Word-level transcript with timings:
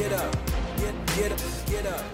get 0.00 0.12
up, 0.12 0.32
get, 0.78 1.06
get 1.08 1.32
up, 1.32 1.66
get 1.66 1.86
up. 1.86 2.04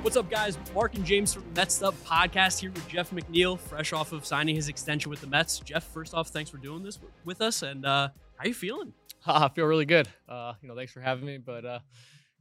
What's 0.00 0.16
up, 0.16 0.30
guys? 0.30 0.56
Mark 0.74 0.94
and 0.94 1.04
James 1.04 1.34
from 1.34 1.42
the 1.42 1.60
Mets 1.60 1.82
Up 1.82 1.94
podcast 2.06 2.60
here 2.60 2.70
with 2.70 2.88
Jeff 2.88 3.10
McNeil, 3.10 3.58
fresh 3.58 3.92
off 3.92 4.12
of 4.12 4.24
signing 4.24 4.54
his 4.54 4.70
extension 4.70 5.10
with 5.10 5.20
the 5.20 5.26
Mets. 5.26 5.58
Jeff, 5.58 5.84
first 5.84 6.14
off, 6.14 6.28
thanks 6.28 6.48
for 6.48 6.56
doing 6.56 6.82
this 6.82 6.98
with 7.26 7.42
us. 7.42 7.60
And 7.60 7.84
uh, 7.84 8.08
how 8.36 8.46
you 8.46 8.54
feeling? 8.54 8.94
I 9.26 9.50
feel 9.50 9.66
really 9.66 9.84
good. 9.84 10.08
Uh, 10.26 10.54
you 10.62 10.68
know, 10.68 10.74
thanks 10.74 10.90
for 10.90 11.02
having 11.02 11.26
me. 11.26 11.36
But 11.36 11.66
uh, 11.66 11.80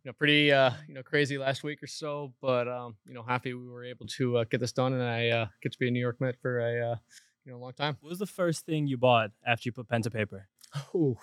you 0.06 0.10
know, 0.10 0.14
pretty 0.14 0.54
uh, 0.54 0.72
you 0.88 0.94
know 0.94 1.04
crazy 1.04 1.38
last 1.38 1.66
week 1.66 1.84
or 1.84 1.88
so. 1.88 2.32
But 2.42 2.70
um, 2.70 2.96
you 3.06 3.14
know, 3.14 3.24
happy 3.24 3.54
we 3.54 3.68
were 3.68 3.84
able 3.84 4.08
to 4.08 4.38
uh, 4.38 4.44
get 4.50 4.62
this 4.62 4.72
done, 4.72 4.94
and 4.94 5.04
I 5.04 5.28
uh, 5.32 5.48
get 5.62 5.74
to 5.74 5.78
be 5.78 5.90
a 5.90 5.92
New 5.92 6.00
York 6.00 6.22
Met 6.22 6.38
for 6.42 6.62
a 6.62 6.92
uh, 6.92 6.96
you 7.44 7.52
know 7.52 7.60
long 7.60 7.74
time. 7.74 7.98
What 8.00 8.12
was 8.12 8.20
the 8.20 8.26
first 8.26 8.66
thing 8.66 8.88
you 8.88 8.98
bought 8.98 9.32
after 9.46 9.64
you 9.68 9.74
put 9.74 9.90
pen 9.90 10.02
to 10.04 10.10
paper? 10.10 10.48
Ooh. 10.96 11.18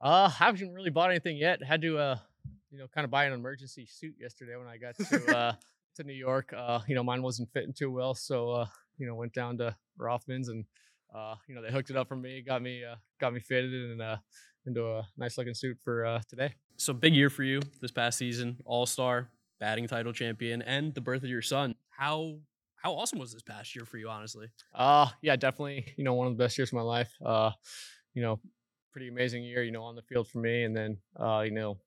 Uh, 0.00 0.30
I 0.40 0.44
haven't 0.44 0.72
really 0.72 0.90
bought 0.90 1.10
anything 1.10 1.36
yet. 1.36 1.62
Had 1.62 1.82
to 1.82 1.98
uh, 1.98 2.16
you 2.70 2.78
know, 2.78 2.86
kind 2.94 3.04
of 3.04 3.10
buy 3.10 3.24
an 3.24 3.32
emergency 3.32 3.86
suit 3.86 4.14
yesterday 4.18 4.56
when 4.56 4.66
I 4.66 4.76
got 4.76 4.96
to 4.96 5.36
uh 5.36 5.52
to 5.96 6.04
New 6.04 6.14
York. 6.14 6.52
Uh, 6.56 6.80
you 6.86 6.94
know, 6.94 7.02
mine 7.02 7.22
wasn't 7.22 7.50
fitting 7.52 7.72
too 7.72 7.90
well, 7.90 8.14
so 8.14 8.50
uh, 8.50 8.66
you 8.98 9.06
know, 9.06 9.14
went 9.14 9.32
down 9.32 9.58
to 9.58 9.74
Rothman's 9.98 10.48
and 10.48 10.64
uh, 11.14 11.34
you 11.48 11.54
know, 11.54 11.62
they 11.62 11.72
hooked 11.72 11.90
it 11.90 11.96
up 11.96 12.08
for 12.08 12.16
me, 12.16 12.42
got 12.42 12.62
me 12.62 12.84
uh, 12.84 12.96
got 13.20 13.32
me 13.34 13.40
fitted 13.40 13.72
and 13.72 14.02
uh 14.02 14.16
into 14.66 14.86
a 14.86 15.06
nice 15.16 15.38
looking 15.38 15.54
suit 15.54 15.78
for 15.82 16.04
uh 16.06 16.20
today. 16.28 16.54
So 16.76 16.92
big 16.92 17.14
year 17.14 17.30
for 17.30 17.42
you 17.42 17.60
this 17.80 17.90
past 17.90 18.18
season, 18.18 18.58
All 18.64 18.86
Star, 18.86 19.28
batting 19.58 19.88
title 19.88 20.12
champion, 20.12 20.62
and 20.62 20.94
the 20.94 21.00
birth 21.00 21.22
of 21.22 21.28
your 21.28 21.42
son. 21.42 21.74
How 21.90 22.36
how 22.76 22.92
awesome 22.94 23.18
was 23.18 23.32
this 23.32 23.42
past 23.42 23.74
year 23.74 23.84
for 23.84 23.98
you, 23.98 24.08
honestly? 24.08 24.48
Uh 24.74 25.08
yeah, 25.22 25.36
definitely, 25.36 25.92
you 25.96 26.04
know, 26.04 26.14
one 26.14 26.28
of 26.28 26.36
the 26.36 26.42
best 26.42 26.56
years 26.56 26.70
of 26.70 26.74
my 26.74 26.82
life. 26.82 27.12
Uh, 27.24 27.50
you 28.14 28.22
know, 28.22 28.40
pretty 28.92 29.08
amazing 29.08 29.44
year, 29.44 29.62
you 29.62 29.72
know, 29.72 29.82
on 29.82 29.96
the 29.96 30.02
field 30.02 30.28
for 30.28 30.38
me. 30.38 30.64
And 30.64 30.76
then 30.76 30.98
uh, 31.18 31.40
you 31.44 31.52
know, 31.52 31.78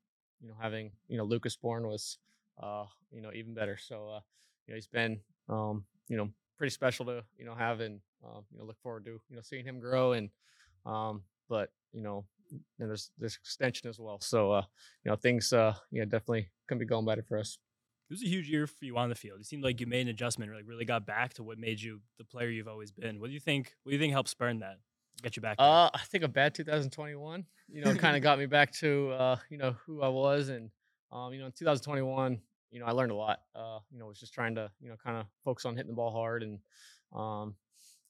you 0.42 0.48
know, 0.50 0.56
having, 0.60 0.92
you 1.08 1.18
know, 1.18 1.24
Lucas 1.24 1.56
born 1.56 1.88
was 1.88 2.18
uh, 2.62 2.86
you 3.12 3.22
know, 3.22 3.32
even 3.34 3.54
better. 3.54 3.78
So 3.78 4.10
uh, 4.10 4.20
you 4.68 4.74
know, 4.74 4.76
he's 4.76 4.88
been 4.88 5.22
um, 5.50 5.86
you 6.08 6.18
know, 6.18 6.30
pretty 6.58 6.72
special 6.72 7.06
to, 7.06 7.24
you 7.38 7.46
know, 7.46 7.56
have 7.56 7.80
and 7.80 8.02
uh, 8.26 8.42
you 8.52 8.58
know, 8.58 8.66
look 8.66 8.80
forward 8.82 9.06
to, 9.06 9.20
you 9.30 9.36
know, 9.36 9.42
seeing 9.42 9.66
him 9.66 9.80
grow 9.80 10.14
and 10.14 10.30
um, 10.86 11.24
but 11.50 11.72
you 11.92 12.02
know, 12.02 12.26
and 12.80 12.90
there's 12.90 13.12
this 13.18 13.36
extension 13.36 13.90
as 13.90 14.00
well. 14.00 14.20
So 14.20 14.52
uh, 14.52 14.64
you 15.04 15.12
know, 15.12 15.16
things 15.16 15.54
uh 15.54 15.76
yeah, 15.92 16.06
definitely 16.06 16.50
can 16.68 16.78
be 16.78 16.86
going 16.86 17.06
better 17.06 17.24
for 17.24 17.38
us. 17.38 17.58
It 18.10 18.14
was 18.14 18.24
a 18.24 18.28
huge 18.28 18.50
year 18.50 18.68
for 18.68 18.86
you 18.86 18.98
on 18.98 19.10
the 19.10 19.16
field. 19.16 19.40
It 19.40 19.46
seemed 19.46 19.64
like 19.64 19.80
you 19.80 19.88
made 19.88 20.02
an 20.02 20.10
adjustment, 20.10 20.54
like 20.54 20.68
really 20.68 20.86
got 20.86 21.06
back 21.06 21.34
to 21.36 21.44
what 21.44 21.58
made 21.58 21.82
you 21.82 22.02
the 22.18 22.26
player 22.26 22.50
you've 22.50 22.68
always 22.68 22.92
been. 22.92 23.20
What 23.20 23.28
do 23.28 23.34
you 23.34 23.40
think? 23.40 23.74
What 23.84 23.92
do 23.92 23.96
you 23.96 24.00
think 24.00 24.14
helped 24.14 24.30
spurn 24.30 24.60
that? 24.60 24.78
Get 25.22 25.36
you 25.36 25.42
back? 25.42 25.56
Uh, 25.60 25.90
I 25.94 26.00
think 26.00 26.24
a 26.24 26.28
bad 26.28 26.54
2021, 26.54 27.46
you 27.72 27.82
know, 27.84 27.96
kind 27.96 28.18
of 28.18 28.24
got 28.24 28.40
me 28.40 28.46
back 28.46 28.74
to, 28.74 29.12
uh, 29.12 29.38
you 29.50 29.58
know, 29.58 29.76
who 29.86 30.02
I 30.02 30.10
was. 30.10 30.50
And, 30.50 30.70
um, 31.12 31.34
you 31.34 31.40
know, 31.40 31.46
in 31.46 31.52
2021, 31.52 32.42
you 32.72 32.80
know, 32.80 32.86
I 32.86 32.92
learned 32.92 33.12
a 33.12 33.16
lot. 33.16 33.40
Uh, 33.56 33.80
you 33.92 34.00
know, 34.00 34.08
was 34.08 34.20
just 34.20 34.34
trying 34.34 34.56
to, 34.56 34.70
you 34.82 34.90
know, 34.90 34.96
kind 35.02 35.18
of 35.18 35.26
focus 35.46 35.66
on 35.66 35.76
hitting 35.76 35.92
the 35.92 35.96
ball 35.96 36.12
hard. 36.12 36.44
And, 36.44 36.60
um, 37.14 37.56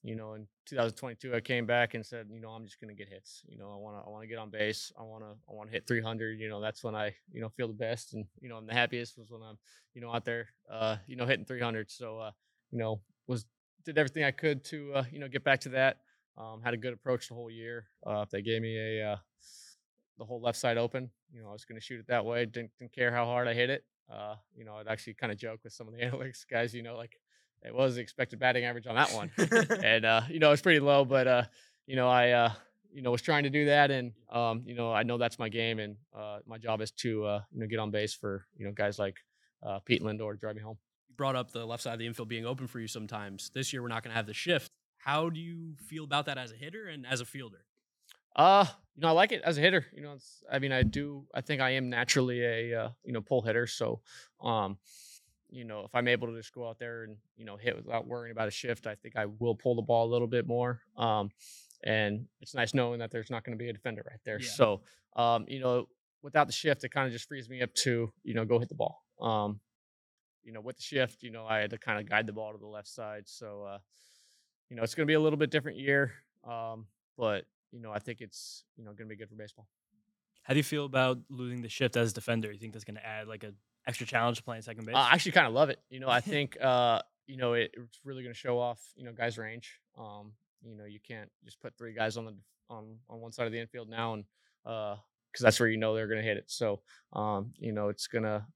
you 0.01 0.15
know, 0.15 0.33
in 0.33 0.47
2022, 0.65 1.35
I 1.35 1.39
came 1.39 1.65
back 1.65 1.93
and 1.93 2.05
said, 2.05 2.27
you 2.31 2.39
know, 2.39 2.49
I'm 2.49 2.65
just 2.65 2.79
gonna 2.81 2.93
get 2.93 3.09
hits. 3.09 3.43
You 3.47 3.57
know, 3.57 3.71
I 3.71 3.75
want 3.75 3.97
to, 3.97 4.07
I 4.07 4.09
want 4.09 4.23
to 4.23 4.27
get 4.27 4.37
on 4.37 4.49
base. 4.49 4.91
I 4.99 5.03
want 5.03 5.23
to, 5.23 5.31
I 5.49 5.53
want 5.53 5.69
to 5.69 5.73
hit 5.73 5.85
300. 5.87 6.39
You 6.39 6.49
know, 6.49 6.61
that's 6.61 6.83
when 6.83 6.95
I, 6.95 7.13
you 7.31 7.41
know, 7.41 7.49
feel 7.49 7.67
the 7.67 7.73
best. 7.73 8.13
And 8.13 8.25
you 8.41 8.49
know, 8.49 8.57
I'm 8.57 8.65
the 8.65 8.73
happiest 8.73 9.17
was 9.17 9.29
when 9.29 9.41
I'm, 9.43 9.57
you 9.93 10.01
know, 10.01 10.11
out 10.11 10.25
there, 10.25 10.47
uh, 10.69 10.97
you 11.07 11.15
know, 11.15 11.25
hitting 11.25 11.45
300. 11.45 11.91
So, 11.91 12.17
uh, 12.19 12.31
you 12.71 12.79
know, 12.79 13.01
was 13.27 13.45
did 13.85 13.97
everything 13.97 14.23
I 14.23 14.31
could 14.31 14.63
to, 14.65 14.93
uh, 14.93 15.03
you 15.11 15.19
know, 15.19 15.27
get 15.27 15.43
back 15.43 15.59
to 15.61 15.69
that. 15.69 15.99
Um, 16.37 16.61
had 16.63 16.73
a 16.73 16.77
good 16.77 16.93
approach 16.93 17.27
the 17.27 17.35
whole 17.35 17.51
year. 17.51 17.85
Uh, 18.05 18.21
if 18.21 18.29
they 18.29 18.41
gave 18.41 18.61
me 18.61 18.77
a 18.77 19.11
uh, 19.11 19.15
the 20.17 20.25
whole 20.25 20.41
left 20.41 20.57
side 20.57 20.77
open, 20.77 21.11
you 21.31 21.41
know, 21.41 21.49
I 21.49 21.53
was 21.53 21.65
going 21.65 21.79
to 21.79 21.85
shoot 21.85 21.99
it 21.99 22.07
that 22.07 22.25
way. 22.25 22.45
Didn't, 22.45 22.71
didn't 22.79 22.93
care 22.93 23.11
how 23.11 23.25
hard 23.25 23.47
I 23.47 23.53
hit 23.53 23.69
it. 23.69 23.83
Uh, 24.11 24.35
you 24.55 24.65
know, 24.65 24.75
I'd 24.75 24.87
actually 24.87 25.13
kind 25.13 25.31
of 25.31 25.37
joke 25.37 25.59
with 25.63 25.73
some 25.73 25.87
of 25.87 25.93
the 25.93 26.01
analytics 26.05 26.45
guys. 26.49 26.73
You 26.73 26.83
know, 26.83 26.95
like 26.95 27.17
it 27.61 27.73
was 27.73 27.95
the 27.95 28.01
expected 28.01 28.39
batting 28.39 28.65
average 28.65 28.87
on 28.87 28.95
that 28.95 29.11
one, 29.13 29.31
and 29.83 30.05
uh, 30.05 30.21
you 30.29 30.39
know, 30.39 30.51
it's 30.51 30.61
pretty 30.61 30.79
low. 30.79 31.05
But 31.05 31.27
uh, 31.27 31.43
you 31.85 31.95
know, 31.95 32.09
I 32.09 32.31
uh, 32.31 32.51
you 32.91 33.01
know 33.01 33.11
was 33.11 33.21
trying 33.21 33.43
to 33.43 33.49
do 33.49 33.65
that, 33.65 33.91
and 33.91 34.13
um, 34.31 34.63
you 34.65 34.75
know, 34.75 34.91
I 34.91 35.03
know 35.03 35.17
that's 35.17 35.39
my 35.39 35.49
game, 35.49 35.79
and 35.79 35.95
uh, 36.17 36.39
my 36.45 36.57
job 36.57 36.81
is 36.81 36.91
to 36.91 37.25
uh, 37.25 37.41
you 37.51 37.59
know 37.61 37.67
get 37.67 37.79
on 37.79 37.91
base 37.91 38.13
for 38.13 38.45
you 38.57 38.65
know 38.65 38.71
guys 38.71 38.99
like 38.99 39.17
uh, 39.65 39.79
Pete 39.79 40.01
Lindor 40.01 40.33
to 40.33 40.37
drive 40.37 40.55
me 40.55 40.61
home. 40.61 40.77
You 41.09 41.15
brought 41.15 41.35
up 41.35 41.51
the 41.51 41.65
left 41.65 41.83
side 41.83 41.93
of 41.93 41.99
the 41.99 42.07
infield 42.07 42.29
being 42.29 42.45
open 42.45 42.67
for 42.67 42.79
you 42.79 42.87
sometimes. 42.87 43.51
This 43.53 43.73
year, 43.73 43.81
we're 43.81 43.87
not 43.87 44.03
going 44.03 44.11
to 44.11 44.17
have 44.17 44.27
the 44.27 44.33
shift. 44.33 44.71
How 45.03 45.29
do 45.29 45.39
you 45.39 45.75
feel 45.87 46.05
about 46.05 46.27
that 46.27 46.37
as 46.37 46.51
a 46.51 46.55
hitter 46.55 46.87
and 46.87 47.05
as 47.05 47.19
a 47.19 47.25
fielder? 47.25 47.65
Uh, 48.35 48.65
you 48.95 49.01
know, 49.01 49.09
I 49.09 49.11
like 49.11 49.31
it 49.31 49.41
as 49.43 49.57
a 49.57 49.61
hitter. 49.61 49.85
You 49.93 50.01
know, 50.01 50.13
it's, 50.13 50.43
I 50.51 50.59
mean, 50.59 50.71
I 50.71 50.83
do. 50.83 51.25
I 51.33 51.41
think 51.41 51.61
I 51.61 51.71
am 51.71 51.89
naturally 51.89 52.43
a 52.43 52.83
uh, 52.83 52.89
you 53.03 53.11
know 53.11 53.21
pull 53.21 53.41
hitter. 53.41 53.67
So, 53.67 53.99
um, 54.41 54.77
you 55.49 55.65
know, 55.65 55.81
if 55.81 55.93
I'm 55.93 56.07
able 56.07 56.27
to 56.27 56.37
just 56.37 56.53
go 56.53 56.67
out 56.67 56.79
there 56.79 57.03
and 57.03 57.17
you 57.35 57.45
know 57.45 57.57
hit 57.57 57.75
without 57.75 58.07
worrying 58.07 58.31
about 58.31 58.47
a 58.47 58.51
shift, 58.51 58.87
I 58.87 58.95
think 58.95 59.15
I 59.15 59.25
will 59.25 59.55
pull 59.55 59.75
the 59.75 59.81
ball 59.81 60.07
a 60.07 60.11
little 60.11 60.27
bit 60.27 60.47
more. 60.47 60.81
Um, 60.97 61.31
and 61.83 62.25
it's 62.39 62.55
nice 62.55 62.73
knowing 62.73 62.99
that 62.99 63.11
there's 63.11 63.29
not 63.29 63.43
going 63.43 63.57
to 63.57 63.61
be 63.61 63.69
a 63.69 63.73
defender 63.73 64.05
right 64.09 64.21
there. 64.23 64.39
Yeah. 64.39 64.49
So, 64.49 64.81
um, 65.17 65.45
you 65.49 65.59
know, 65.59 65.87
without 66.21 66.47
the 66.47 66.53
shift, 66.53 66.85
it 66.85 66.91
kind 66.93 67.07
of 67.07 67.11
just 67.11 67.27
frees 67.27 67.49
me 67.49 67.61
up 67.61 67.73
to 67.83 68.11
you 68.23 68.33
know 68.33 68.45
go 68.45 68.57
hit 68.57 68.69
the 68.69 68.75
ball. 68.75 69.03
Um, 69.21 69.59
you 70.43 70.53
know, 70.53 70.61
with 70.61 70.77
the 70.77 70.83
shift, 70.83 71.23
you 71.23 71.31
know, 71.31 71.45
I 71.45 71.59
had 71.59 71.71
to 71.71 71.77
kind 71.77 71.99
of 71.99 72.09
guide 72.09 72.25
the 72.25 72.33
ball 72.33 72.51
to 72.51 72.57
the 72.57 72.67
left 72.67 72.87
side. 72.87 73.23
So, 73.25 73.63
uh, 73.63 73.77
you 74.73 74.77
know, 74.77 74.83
it's 74.83 74.95
going 74.95 75.05
to 75.05 75.11
be 75.11 75.13
a 75.13 75.19
little 75.19 75.37
bit 75.37 75.51
different 75.51 75.77
year. 75.77 76.13
Um, 76.49 76.87
but 77.15 77.45
you 77.71 77.79
know, 77.79 77.91
I 77.91 77.99
think 77.99 78.21
it's 78.21 78.63
you 78.75 78.83
know 78.83 78.89
going 78.89 79.07
to 79.07 79.13
be 79.13 79.15
good 79.15 79.29
for 79.29 79.35
baseball. 79.35 79.67
How 80.41 80.55
do 80.55 80.57
you 80.57 80.63
feel 80.63 80.85
about 80.85 81.19
losing 81.29 81.61
the 81.61 81.69
shift 81.69 81.95
as 81.95 82.09
a 82.09 82.13
defender? 82.15 82.51
You 82.51 82.57
think 82.57 82.73
that's 82.73 82.83
going 82.83 82.95
to 82.95 83.05
add 83.05 83.27
like 83.27 83.43
a 83.43 83.53
extra 83.87 84.07
challenge 84.07 84.37
to 84.37 84.43
playing 84.43 84.63
second 84.63 84.87
base? 84.87 84.95
Uh, 84.95 84.97
I 84.97 85.13
actually 85.13 85.33
kind 85.33 85.45
of 85.45 85.53
love 85.53 85.69
it. 85.69 85.79
You 85.91 85.99
know, 85.99 86.09
I 86.09 86.21
think 86.31 86.57
uh, 86.59 87.01
you 87.27 87.37
know 87.37 87.53
it, 87.53 87.69
it's 87.75 87.99
really 88.03 88.23
going 88.23 88.33
to 88.33 88.39
show 88.39 88.57
off 88.57 88.79
you 88.95 89.05
know 89.05 89.13
guys' 89.13 89.37
range. 89.37 89.79
Um, 89.95 90.31
you 90.63 90.75
know, 90.75 90.85
you 90.85 90.99
can't 91.07 91.29
just 91.45 91.61
put 91.61 91.77
three 91.77 91.93
guys 91.93 92.17
on 92.17 92.25
the 92.25 92.35
on 92.71 92.97
on 93.11 93.21
one 93.21 93.31
side 93.31 93.45
of 93.45 93.53
the 93.53 93.59
infield 93.59 93.89
now, 93.89 94.15
and 94.15 94.23
because 94.63 95.43
that's 95.43 95.59
where 95.59 95.69
you 95.69 95.77
know 95.77 95.93
they're 95.93 96.07
going 96.07 96.19
to 96.19 96.27
hit 96.27 96.37
it. 96.37 96.45
So, 96.47 96.81
um, 97.13 97.53
you 97.59 97.73
know, 97.73 97.89
it's 97.89 98.07
gonna 98.07 98.47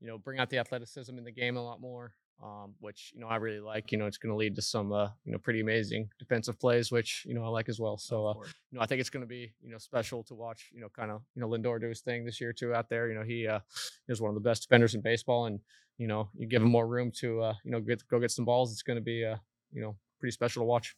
you 0.00 0.08
know 0.08 0.16
bring 0.16 0.38
out 0.38 0.48
the 0.48 0.56
athleticism 0.56 1.18
in 1.18 1.24
the 1.24 1.32
game 1.32 1.58
a 1.58 1.62
lot 1.62 1.82
more. 1.82 2.14
Um, 2.42 2.74
which 2.80 3.12
you 3.14 3.20
know 3.20 3.26
I 3.26 3.36
really 3.36 3.60
like. 3.60 3.92
You 3.92 3.98
know, 3.98 4.06
it's 4.06 4.16
going 4.16 4.32
to 4.32 4.36
lead 4.36 4.56
to 4.56 4.62
some 4.62 4.92
uh, 4.92 5.08
you 5.24 5.32
know 5.32 5.38
pretty 5.38 5.60
amazing 5.60 6.08
defensive 6.18 6.58
plays, 6.58 6.90
which 6.90 7.24
you 7.26 7.34
know 7.34 7.44
I 7.44 7.48
like 7.48 7.68
as 7.68 7.78
well. 7.78 7.98
So 7.98 8.26
uh, 8.28 8.34
you 8.70 8.78
know, 8.78 8.80
I 8.80 8.86
think 8.86 9.00
it's 9.00 9.10
going 9.10 9.22
to 9.22 9.28
be 9.28 9.52
you 9.62 9.70
know 9.70 9.78
special 9.78 10.22
to 10.24 10.34
watch. 10.34 10.70
You 10.72 10.80
know, 10.80 10.88
kind 10.88 11.10
of 11.10 11.20
you 11.34 11.42
know 11.42 11.48
Lindor 11.48 11.78
do 11.80 11.88
his 11.88 12.00
thing 12.00 12.24
this 12.24 12.40
year 12.40 12.54
too 12.54 12.74
out 12.74 12.88
there. 12.88 13.08
You 13.08 13.14
know, 13.14 13.24
he 13.24 13.46
uh, 13.46 13.60
is 14.08 14.22
one 14.22 14.30
of 14.30 14.34
the 14.34 14.40
best 14.40 14.62
defenders 14.62 14.94
in 14.94 15.02
baseball, 15.02 15.46
and 15.46 15.60
you 15.98 16.06
know, 16.06 16.30
you 16.34 16.46
give 16.46 16.62
him 16.62 16.70
more 16.70 16.86
room 16.86 17.10
to 17.16 17.42
uh, 17.42 17.54
you 17.62 17.70
know 17.72 17.80
get 17.80 18.06
go 18.08 18.18
get 18.18 18.30
some 18.30 18.46
balls. 18.46 18.72
It's 18.72 18.82
going 18.82 18.98
to 18.98 19.04
be 19.04 19.24
uh, 19.24 19.36
you 19.70 19.82
know 19.82 19.96
pretty 20.18 20.32
special 20.32 20.62
to 20.62 20.66
watch. 20.66 20.96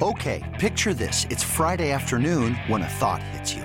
Okay, 0.00 0.42
picture 0.60 0.94
this. 0.94 1.26
It's 1.30 1.42
Friday 1.42 1.90
afternoon 1.90 2.54
when 2.68 2.82
a 2.82 2.88
thought 2.88 3.22
hits 3.22 3.54
you. 3.54 3.64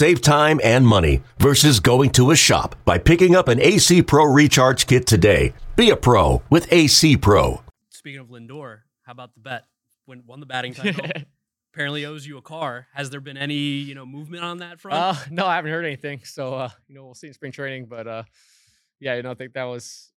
Save 0.00 0.22
time 0.22 0.62
and 0.64 0.86
money 0.86 1.20
versus 1.36 1.78
going 1.78 2.08
to 2.12 2.30
a 2.30 2.34
shop 2.34 2.74
by 2.86 2.96
picking 2.96 3.36
up 3.36 3.48
an 3.48 3.60
AC 3.60 4.00
Pro 4.00 4.24
Recharge 4.24 4.86
Kit 4.86 5.06
today. 5.06 5.52
Be 5.76 5.90
a 5.90 5.96
pro 5.96 6.40
with 6.48 6.72
AC 6.72 7.18
Pro. 7.18 7.60
Speaking 7.90 8.20
of 8.20 8.28
Lindor, 8.28 8.78
how 9.02 9.12
about 9.12 9.34
the 9.34 9.40
bet? 9.40 9.66
When 10.06 10.22
won 10.26 10.40
the 10.40 10.46
batting 10.46 10.72
title, 10.72 11.04
apparently 11.74 12.06
owes 12.06 12.26
you 12.26 12.38
a 12.38 12.40
car. 12.40 12.86
Has 12.94 13.10
there 13.10 13.20
been 13.20 13.36
any 13.36 13.56
you 13.56 13.94
know 13.94 14.06
movement 14.06 14.42
on 14.42 14.56
that 14.60 14.80
front? 14.80 14.96
Uh, 14.96 15.22
no, 15.30 15.44
I 15.44 15.56
haven't 15.56 15.70
heard 15.70 15.84
anything. 15.84 16.22
So 16.24 16.54
uh, 16.54 16.70
you 16.88 16.94
know, 16.94 17.04
we'll 17.04 17.14
see 17.14 17.26
in 17.26 17.34
spring 17.34 17.52
training. 17.52 17.84
But 17.84 18.06
uh, 18.06 18.22
yeah, 19.00 19.16
you 19.16 19.22
know, 19.22 19.32
I 19.32 19.34
think 19.34 19.52
that 19.52 19.64
was 19.64 20.12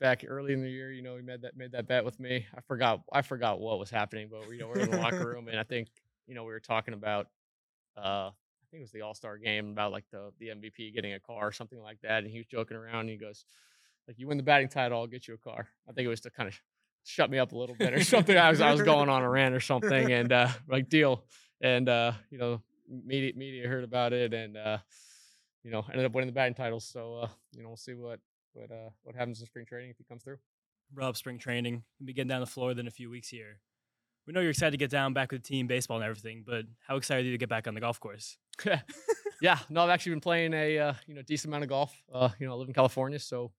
back 0.00 0.24
early 0.26 0.52
in 0.52 0.62
the 0.62 0.68
year. 0.68 0.90
You 0.90 1.02
know, 1.02 1.14
he 1.14 1.22
made 1.22 1.42
that 1.42 1.56
made 1.56 1.70
that 1.70 1.86
bet 1.86 2.04
with 2.04 2.18
me. 2.18 2.44
I 2.56 2.60
forgot 2.62 3.02
I 3.12 3.22
forgot 3.22 3.60
what 3.60 3.78
was 3.78 3.88
happening, 3.88 4.30
but 4.32 4.50
you 4.50 4.58
know, 4.58 4.66
we 4.66 4.80
are 4.80 4.82
in 4.82 4.90
the 4.90 4.96
locker 4.96 5.28
room, 5.28 5.46
and 5.46 5.60
I 5.60 5.62
think 5.62 5.86
you 6.26 6.34
know 6.34 6.42
we 6.42 6.50
were 6.50 6.58
talking 6.58 6.92
about 6.92 7.28
uh, 7.96 8.30
I 8.30 8.32
think 8.70 8.80
it 8.80 8.84
was 8.84 8.92
the 8.92 9.02
All 9.02 9.14
Star 9.14 9.38
game 9.38 9.70
about 9.70 9.92
like 9.92 10.04
the 10.10 10.30
the 10.38 10.48
MVP 10.48 10.94
getting 10.94 11.14
a 11.14 11.20
car 11.20 11.48
or 11.48 11.52
something 11.52 11.80
like 11.80 12.00
that, 12.02 12.24
and 12.24 12.30
he 12.30 12.38
was 12.38 12.46
joking 12.46 12.76
around. 12.76 13.00
And 13.00 13.10
he 13.10 13.16
goes, 13.16 13.44
"Like 14.06 14.18
you 14.18 14.26
win 14.28 14.36
the 14.36 14.42
batting 14.42 14.68
title, 14.68 14.98
I'll 14.98 15.06
get 15.06 15.28
you 15.28 15.34
a 15.34 15.38
car." 15.38 15.68
I 15.88 15.92
think 15.92 16.06
it 16.06 16.08
was 16.08 16.20
to 16.22 16.30
kind 16.30 16.48
of 16.48 16.60
shut 17.04 17.30
me 17.30 17.38
up 17.38 17.52
a 17.52 17.56
little 17.56 17.74
bit 17.74 17.94
or 17.94 18.04
something. 18.04 18.36
I 18.36 18.50
was 18.50 18.60
I 18.60 18.70
was 18.72 18.82
going 18.82 19.08
on 19.08 19.22
a 19.22 19.28
rant 19.28 19.54
or 19.54 19.60
something, 19.60 20.12
and 20.12 20.32
uh, 20.32 20.48
like 20.68 20.88
deal, 20.88 21.24
and 21.60 21.88
uh, 21.88 22.12
you 22.30 22.38
know, 22.38 22.62
media 22.88 23.32
media 23.34 23.68
heard 23.68 23.84
about 23.84 24.12
it, 24.12 24.34
and 24.34 24.56
uh, 24.56 24.78
you 25.62 25.70
know, 25.70 25.84
ended 25.90 26.06
up 26.06 26.12
winning 26.12 26.28
the 26.28 26.34
batting 26.34 26.54
title. 26.54 26.80
So 26.80 27.20
uh, 27.22 27.28
you 27.52 27.62
know, 27.62 27.68
we'll 27.68 27.76
see 27.76 27.94
what 27.94 28.20
what 28.52 28.70
uh, 28.70 28.90
what 29.02 29.16
happens 29.16 29.40
in 29.40 29.46
spring 29.46 29.66
training 29.66 29.90
if 29.90 29.96
he 29.98 30.04
comes 30.04 30.22
through. 30.22 30.38
Rob 30.94 31.16
spring 31.16 31.38
training. 31.38 31.82
We'll 31.98 32.06
be 32.06 32.12
getting 32.12 32.28
down 32.28 32.40
to 32.40 32.46
Florida 32.46 32.80
in 32.80 32.86
a 32.86 32.90
few 32.90 33.10
weeks 33.10 33.28
here. 33.28 33.60
We 34.26 34.32
know 34.32 34.40
you're 34.40 34.50
excited 34.50 34.72
to 34.72 34.76
get 34.76 34.90
down 34.90 35.14
back 35.14 35.32
with 35.32 35.42
the 35.42 35.48
team, 35.48 35.66
baseball 35.66 35.96
and 35.96 36.04
everything, 36.04 36.44
but 36.46 36.64
how 36.86 36.96
excited 36.96 37.22
are 37.22 37.26
you 37.26 37.32
to 37.32 37.38
get 37.38 37.48
back 37.48 37.66
on 37.66 37.74
the 37.74 37.80
golf 37.80 37.98
course? 37.98 38.36
yeah, 39.42 39.58
no, 39.68 39.82
I've 39.82 39.90
actually 39.90 40.12
been 40.12 40.20
playing 40.20 40.54
a 40.54 40.78
uh, 40.78 40.94
you 41.06 41.14
know 41.14 41.22
decent 41.22 41.50
amount 41.50 41.64
of 41.64 41.68
golf. 41.68 41.94
Uh, 42.12 42.30
you 42.38 42.46
know, 42.46 42.54
I 42.54 42.56
live 42.56 42.68
in 42.68 42.74
California, 42.74 43.18
so 43.18 43.52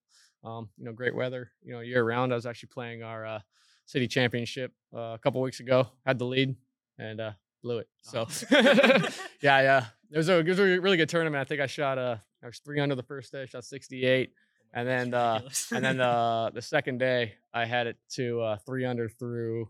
um, 0.43 0.69
you 0.77 0.85
know, 0.85 0.93
great 0.93 1.15
weather. 1.15 1.51
You 1.63 1.73
know, 1.73 1.79
year 1.81 2.03
round. 2.03 2.31
I 2.31 2.35
was 2.35 2.45
actually 2.45 2.69
playing 2.69 3.03
our 3.03 3.25
uh, 3.25 3.39
city 3.85 4.07
championship 4.07 4.73
uh, 4.93 5.15
a 5.15 5.19
couple 5.21 5.41
weeks 5.41 5.59
ago. 5.59 5.87
Had 6.05 6.19
the 6.19 6.25
lead 6.25 6.55
and 6.97 7.21
uh, 7.21 7.31
blew 7.61 7.79
it. 7.79 7.87
So 8.01 8.27
yeah, 8.51 9.07
yeah, 9.41 9.85
it 10.11 10.17
was 10.17 10.29
a 10.29 10.39
it 10.39 10.47
was 10.47 10.59
a 10.59 10.79
really 10.79 10.97
good 10.97 11.09
tournament. 11.09 11.41
I 11.41 11.45
think 11.45 11.61
I 11.61 11.67
shot 11.67 11.97
uh, 11.97 12.17
I 12.43 12.45
was 12.45 12.59
three 12.59 12.79
under 12.79 12.95
the 12.95 13.03
first 13.03 13.31
day, 13.31 13.45
shot 13.45 13.63
68, 13.63 14.31
and 14.73 14.87
then 14.87 15.13
uh, 15.13 15.41
and 15.71 15.83
then 15.83 15.99
uh, 15.99 16.49
the 16.53 16.61
second 16.61 16.99
day 16.99 17.33
I 17.53 17.65
had 17.65 17.87
it 17.87 17.97
to 18.11 18.41
uh, 18.41 18.57
three 18.65 18.85
under 18.85 19.09
through 19.09 19.69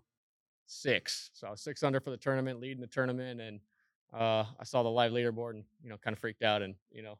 six. 0.65 1.31
So 1.33 1.47
I 1.47 1.51
was 1.51 1.61
six 1.61 1.83
under 1.83 1.99
for 1.99 2.11
the 2.11 2.17
tournament, 2.17 2.59
leading 2.59 2.81
the 2.81 2.87
tournament, 2.87 3.41
and 3.41 3.59
uh, 4.13 4.45
I 4.59 4.63
saw 4.63 4.83
the 4.83 4.89
live 4.89 5.11
leaderboard 5.11 5.51
and 5.51 5.63
you 5.83 5.89
know 5.89 5.97
kind 5.97 6.13
of 6.13 6.19
freaked 6.19 6.44
out 6.44 6.61
and 6.61 6.75
you 6.91 7.03
know 7.03 7.17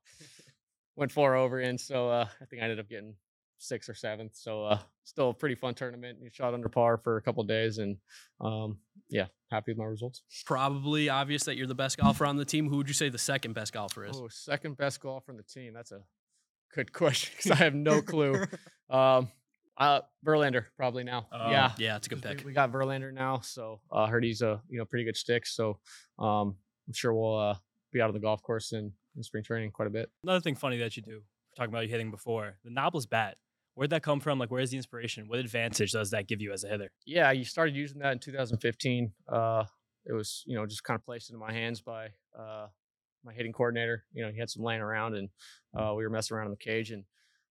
went 0.96 1.12
four 1.12 1.36
over 1.36 1.60
in. 1.60 1.78
So 1.78 2.10
uh, 2.10 2.28
I 2.42 2.46
think 2.46 2.62
I 2.62 2.66
ended 2.66 2.80
up 2.80 2.90
getting 2.90 3.16
sixth 3.58 3.90
or 3.90 3.94
seventh. 3.94 4.36
So 4.36 4.66
uh, 4.66 4.80
still 5.04 5.30
a 5.30 5.34
pretty 5.34 5.56
fun 5.56 5.76
tournament. 5.76 6.20
You 6.22 6.30
shot 6.32 6.54
under 6.54 6.70
par 6.70 6.98
for 6.98 7.18
a 7.18 7.22
couple 7.22 7.44
days, 7.44 7.78
and 7.78 7.98
um, 8.42 8.78
yeah, 9.10 9.28
happy 9.52 9.72
with 9.72 9.78
my 9.78 9.86
results. 9.86 10.24
Probably 10.46 11.10
obvious 11.10 11.44
that 11.44 11.56
you're 11.58 11.68
the 11.68 11.76
best 11.76 11.98
golfer 11.98 12.26
on 12.26 12.38
the 12.38 12.46
team. 12.46 12.70
Who 12.70 12.78
would 12.78 12.88
you 12.88 12.94
say 12.94 13.10
the 13.10 13.18
second 13.18 13.54
best 13.54 13.74
golfer 13.74 14.06
is? 14.06 14.18
Oh, 14.18 14.28
second 14.30 14.78
best 14.78 15.00
golfer 15.02 15.32
on 15.32 15.38
the 15.38 15.44
team. 15.44 15.74
That's 15.74 15.92
a 15.92 16.02
good 16.74 16.92
question 16.94 17.34
because 17.38 17.52
I 17.52 17.64
have 17.64 17.76
no 17.76 18.02
clue. 18.02 18.44
um, 18.90 19.30
uh, 19.78 20.02
Verlander 20.26 20.66
probably 20.76 21.06
now. 21.06 21.28
Oh, 21.32 21.50
yeah, 21.50 21.72
Yeah, 21.78 21.96
it's 21.96 22.08
a 22.08 22.10
good 22.10 22.22
pick. 22.22 22.44
We, 22.46 22.52
got 22.52 22.70
Verlander 22.72 23.14
now, 23.14 23.40
so 23.40 23.80
uh, 23.92 24.08
heard 24.08 24.26
he's 24.26 24.42
a 24.42 24.62
you 24.70 24.78
know 24.78 24.86
pretty 24.86 25.06
good 25.06 25.16
stick. 25.16 25.46
So 25.48 25.80
um, 26.18 26.56
I'm 26.90 26.94
sure 26.94 27.14
we'll 27.14 27.38
uh, 27.38 27.56
be 27.94 28.02
out 28.02 28.08
on 28.08 28.16
the 28.16 28.20
golf 28.20 28.42
course 28.42 28.74
in, 28.74 28.92
in 29.16 29.22
spring 29.22 29.44
training 29.44 29.70
quite 29.70 29.88
a 29.88 29.92
bit. 29.92 30.10
Another 30.24 30.40
thing 30.42 30.56
funny 30.56 30.78
that 30.80 30.98
you 30.98 31.04
do, 31.04 31.22
we're 31.22 31.56
talking 31.56 31.72
about 31.72 31.84
you 31.84 31.90
hitting 31.90 32.10
before, 32.10 32.58
the 32.64 32.72
knobless 32.72 33.08
bat. 33.08 33.38
Where'd 33.76 33.92
that 33.92 34.02
come 34.02 34.20
from? 34.20 34.40
Like, 34.40 34.50
where's 34.50 34.72
the 34.72 34.78
inspiration? 34.78 35.28
What 35.28 35.38
advantage 35.38 35.92
does 35.92 36.10
that 36.10 36.28
give 36.28 36.42
you 36.42 36.52
as 36.52 36.64
a 36.64 36.68
hitter? 36.68 36.92
yeah, 37.06 37.32
you 37.32 37.46
started 37.46 37.76
using 37.76 38.00
that 38.00 38.12
in 38.12 38.20
2015. 38.20 39.14
Uh, 39.32 39.64
it 40.06 40.14
was, 40.14 40.44
you 40.48 40.56
know, 40.56 40.66
just 40.66 40.84
kind 40.84 41.00
of 41.00 41.06
placed 41.06 41.30
into 41.30 41.40
my 41.40 41.54
hands 41.54 41.80
by 41.80 42.08
uh, 42.38 42.68
my 43.24 43.34
hitting 43.34 43.54
coordinator. 43.54 44.04
You 44.12 44.26
know, 44.26 44.32
he 44.32 44.40
had 44.40 44.50
some 44.50 44.64
laying 44.64 44.82
around, 44.82 45.16
and 45.16 45.30
uh, 45.78 45.94
we 45.96 46.04
were 46.04 46.10
messing 46.10 46.36
around 46.36 46.48
in 46.48 46.52
the 46.52 46.58
cage, 46.58 46.92
and 46.92 47.04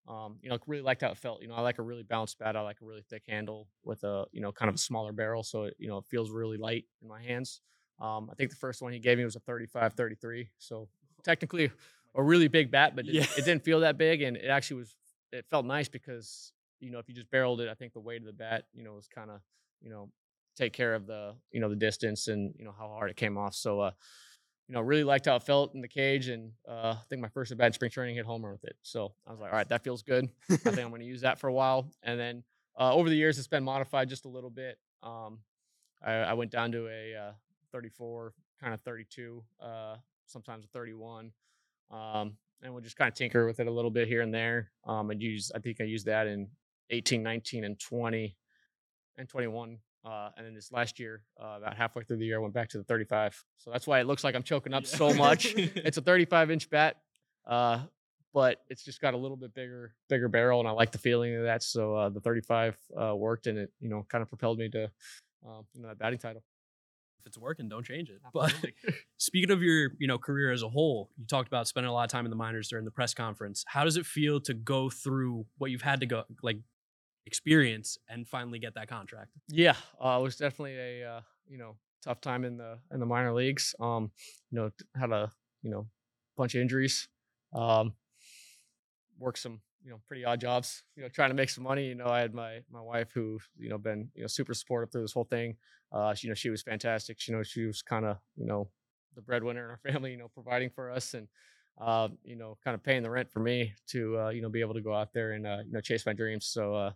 um, 0.09 0.39
you 0.43 0.51
know, 0.51 0.59
really 0.67 0.83
liked 0.83 1.03
how 1.03 1.11
it 1.11 1.19
felt. 1.19 1.43
You 1.43 1.49
know, 1.49 1.55
I 1.55 1.61
like 1.61 1.79
a 1.79 1.83
really 1.83 2.03
balanced 2.03 2.39
bat. 2.39 2.57
I 2.57 2.63
like 2.63 2.79
a 2.83 2.85
really 2.85 3.05
thick 3.09 3.23
handle 3.29 3.69
with 3.85 4.03
a, 4.05 4.25
you 4.33 4.41
know, 4.41 4.53
kind 4.53 4.69
of 4.69 4.75
a 4.75 4.79
smaller 4.79 5.13
barrel, 5.13 5.43
so 5.43 5.65
it, 5.65 5.75
you 5.79 5.89
know, 5.89 5.99
it 5.99 6.07
feels 6.11 6.31
really 6.31 6.57
light 6.57 6.85
in 7.03 7.09
my 7.09 7.23
hands. 7.23 7.61
Um, 8.01 8.29
I 8.31 8.35
think 8.35 8.51
the 8.51 8.57
first 8.57 8.81
one 8.83 8.93
he 8.93 8.99
gave 8.99 9.19
me 9.19 9.25
was 9.25 9.37
a 9.37 9.41
35, 9.41 9.95
33. 9.95 10.49
So 10.59 10.89
technically 11.25 11.71
a 12.15 12.23
really 12.23 12.49
big 12.49 12.71
bat, 12.71 12.95
but 12.97 13.07
it, 13.07 13.15
Yeah. 13.15 13.23
it 13.37 13.45
didn't 13.45 13.65
feel 13.65 13.81
that 13.81 13.99
big, 13.99 14.23
and 14.23 14.37
it 14.37 14.47
actually 14.49 14.79
was. 14.79 14.95
It 15.33 15.45
felt 15.51 15.67
nice 15.67 15.89
because 15.89 16.53
you 16.81 16.91
know 16.91 16.99
if 16.99 17.09
you 17.09 17.15
just 17.15 17.31
barreled 17.31 17.61
it, 17.61 17.69
I 17.69 17.75
think 17.75 17.93
the 17.93 18.01
weight 18.01 18.21
of 18.21 18.27
the 18.27 18.33
bat, 18.33 18.65
you 18.73 18.83
know, 18.85 18.95
was 18.95 19.09
kind 19.09 19.31
of 19.31 19.41
you 19.83 19.91
know 19.91 20.11
take 20.57 20.73
care 20.73 20.95
of 20.95 21.07
the 21.07 21.35
you 21.53 21.61
know 21.61 21.69
the 21.69 21.77
distance 21.77 22.29
and 22.29 22.55
you 22.59 22.65
know 22.65 22.73
how 22.77 22.89
hard 22.89 23.11
it 23.11 23.17
came 23.17 23.37
off. 23.37 23.55
So 23.55 23.81
uh, 23.81 23.91
you 24.69 24.75
know, 24.75 24.81
really 24.81 25.05
liked 25.05 25.27
how 25.27 25.37
it 25.37 25.43
felt 25.43 25.75
in 25.75 25.81
the 25.81 25.89
cage, 25.89 26.29
and 26.29 26.53
uh, 26.69 26.95
I 26.97 27.03
think 27.11 27.21
my 27.21 27.29
first 27.29 27.51
at 27.53 27.59
bat 27.59 27.67
in 27.69 27.73
spring 27.73 27.91
training 27.91 28.17
hit 28.17 28.25
homer 28.27 28.53
with 28.53 28.65
it. 28.65 28.77
So 28.83 29.13
I 29.27 29.31
was 29.33 29.41
like, 29.41 29.51
all 29.53 29.57
right, 29.59 29.69
that 29.69 29.83
feels 29.85 30.03
good. 30.03 30.29
I 30.51 30.57
think 30.57 30.79
I'm 30.79 30.89
going 30.91 31.01
to 31.01 31.07
use 31.07 31.21
that 31.23 31.39
for 31.39 31.49
a 31.49 31.53
while. 31.53 31.91
And 32.03 32.19
then 32.19 32.43
uh, 32.79 32.95
over 32.95 33.09
the 33.09 33.17
years, 33.17 33.39
it's 33.39 33.49
been 33.49 33.65
modified 33.65 34.09
just 34.09 34.25
a 34.25 34.29
little 34.29 34.51
bit. 34.51 34.79
Um, 35.03 35.39
I, 36.03 36.13
I 36.13 36.33
went 36.35 36.51
down 36.51 36.73
to 36.73 36.87
a 36.89 37.15
uh, 37.17 37.33
34, 37.73 38.35
kind 38.61 38.75
of 38.75 38.81
32, 38.83 39.43
uh, 39.61 39.97
sometimes 40.27 40.65
a 40.65 40.69
31. 40.69 41.33
Um, 41.91 42.37
and 42.63 42.73
we'll 42.73 42.83
just 42.83 42.97
kind 42.97 43.09
of 43.09 43.15
tinker 43.15 43.47
with 43.47 43.61
it 43.61 43.67
a 43.67 43.71
little 43.71 43.91
bit 43.91 44.09
here 44.09 44.23
and 44.23 44.35
there. 44.35 44.71
Um, 44.85 45.11
and 45.11 45.23
use, 45.23 45.51
I 45.55 45.59
think 45.59 45.81
I 45.81 45.85
used 45.85 46.07
that 46.07 46.27
in 46.27 46.49
18, 46.91 47.23
19, 47.23 47.65
and 47.65 47.79
20 47.79 48.37
and 49.17 49.29
21. 49.29 49.79
Uh, 50.05 50.31
and 50.37 50.47
then 50.47 50.55
this 50.55 50.73
last 50.73 50.99
year, 50.99 51.23
uh, 51.41 51.57
about 51.59 51.77
halfway 51.77 52.03
through 52.03 52.17
the 52.17 52.25
year, 52.25 52.39
I 52.39 52.41
went 52.41 52.55
back 52.55 52.69
to 52.71 52.79
the 52.79 52.85
35. 52.85 53.45
So 53.59 53.71
that's 53.71 53.87
why 53.87 54.01
it 54.01 54.07
looks 54.07 54.25
like 54.25 54.35
I'm 54.35 54.43
choking 54.43 54.75
up 54.75 54.87
so 54.87 55.13
much. 55.13 55.55
it's 55.57 55.99
a 55.99 56.01
35 56.03 56.51
inch 56.51 56.71
bat, 56.71 56.97
uh, 57.47 57.81
but 58.33 58.59
it's 58.69 58.85
just 58.85 59.01
got 59.01 59.15
a 59.15 59.17
little 59.17 59.37
bit 59.37 59.55
bigger, 59.55 59.95
bigger 60.09 60.29
barrel, 60.29 60.61
and 60.61 60.69
I 60.69 60.73
like 60.73 60.93
the 60.93 60.99
feeling 60.99 61.35
of 61.37 61.43
that. 61.43 61.63
So 61.63 61.95
uh, 61.95 62.09
the 62.09 62.21
35 62.21 62.77
uh, 63.01 63.17
worked, 63.17 63.47
and 63.49 63.59
it 63.59 63.73
you 63.81 63.89
know 63.89 64.07
kind 64.09 64.23
of 64.23 64.29
propelled 64.29 64.59
me 64.59 64.69
to 64.71 64.85
um, 65.47 65.67
you 65.75 65.83
know 65.83 65.89
that 65.89 65.99
batting 65.99 66.19
title. 66.19 66.43
If 67.21 67.27
it's 67.27 67.39
working, 67.39 67.69
don't 67.69 67.85
change 67.85 68.11
it. 68.11 68.21
But 68.33 68.55
speaking 69.17 69.51
of 69.51 69.63
your, 69.63 69.93
you 69.99 70.07
know, 70.07 70.19
career 70.19 70.53
as 70.53 70.63
a 70.63 70.69
whole, 70.69 71.11
you 71.19 71.27
talked 71.27 71.49
about 71.49 71.67
spending 71.69 71.91
a 71.91 71.93
lot 71.93 72.05
of 72.05 72.11
time 72.11 72.25
in 72.25 72.31
the 72.31 72.37
minors 72.37 72.69
during 72.69 72.85
the 72.85 72.91
press 72.91 73.15
conference. 73.15 73.65
How 73.67 73.85
does 73.85 73.97
it 73.97 74.07
feel 74.07 74.41
to 74.43 74.55
go 74.55 74.91
through 74.91 75.47
what 75.59 75.71
you've 75.71 75.83
had 75.83 76.01
to 76.01 76.07
go 76.07 76.25
like 76.43 76.59
experience 77.27 77.99
and 78.09 78.27
finally 78.27 78.59
get 78.59 78.75
that 78.75 78.89
contract? 78.89 79.33
Yeah, 79.49 79.75
uh, 80.03 80.17
it 80.21 80.23
was 80.23 80.37
definitely 80.37 80.77
a 80.77 81.09
uh, 81.09 81.21
you 81.49 81.59
know 81.59 81.77
tough 82.03 82.21
time 82.21 82.45
in 82.45 82.57
the 82.57 82.79
in 82.93 83.01
the 83.01 83.07
minor 83.07 83.33
leagues. 83.33 83.75
Um, 83.81 84.11
you 84.51 84.59
know, 84.59 84.71
had 84.99 85.11
a 85.11 85.31
you 85.63 85.71
know 85.71 85.87
bunch 86.37 86.55
of 86.55 86.61
injuries. 86.61 87.09
Um, 87.53 87.95
worked 89.19 89.39
some 89.39 89.61
you 89.89 89.95
know 89.95 90.01
pretty 90.07 90.23
odd 90.23 90.39
jobs. 90.39 90.83
You 90.97 91.03
know, 91.03 91.09
trying 91.09 91.31
to 91.31 91.35
make 91.35 91.49
some 91.49 91.65
money. 91.65 91.87
You 91.87 91.95
know, 91.95 92.09
I 92.09 92.21
had 92.21 92.35
my 92.35 92.59
my 92.71 92.83
wife 92.83 93.11
who 93.15 93.39
you 93.59 93.71
know 93.71 93.79
been 93.79 94.11
you 94.15 94.21
know 94.21 94.27
super 94.27 94.53
supportive 94.53 94.93
through 94.93 95.01
this 95.01 95.15
whole 95.15 95.25
thing. 95.25 95.57
Uh, 95.91 96.13
she, 96.13 96.27
you 96.27 96.31
know, 96.31 96.35
she 96.35 96.51
was 96.51 96.61
fantastic. 96.61 97.19
She, 97.19 97.33
you 97.33 97.39
know, 97.39 97.43
she 97.43 97.65
was 97.65 97.81
kind 97.81 98.05
of 98.05 98.19
you 98.37 98.45
know 98.45 98.69
the 99.17 99.23
breadwinner 99.23 99.65
in 99.65 99.71
our 99.71 99.93
family. 99.93 100.11
You 100.11 100.19
know, 100.19 100.29
providing 100.29 100.71
for 100.71 100.91
us 100.91 101.15
and. 101.15 101.27
Uh, 101.81 102.09
you 102.25 102.35
know, 102.35 102.59
kind 102.65 102.75
of 102.75 102.83
paying 102.83 103.05
the 103.05 103.09
rent 103.09 103.31
for 103.31 103.39
me 103.39 103.73
to, 103.87 104.19
uh, 104.19 104.29
you 104.31 104.43
know, 104.43 104.49
be 104.49 104.61
able 104.61 104.75
to 104.75 104.81
go 104.81 104.93
out 104.93 105.13
there 105.13 105.35
and, 105.35 105.47
uh, 105.47 105.59
you 105.65 105.71
know, 105.71 105.81
chase 105.81 106.05
my 106.07 106.13
dreams. 106.13 106.45
So, 106.45 106.75
uh, 106.75 106.91